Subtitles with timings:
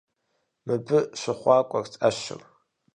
[0.65, 2.41] Мыбы щыхъуакӀуэрт Ӏэщыр.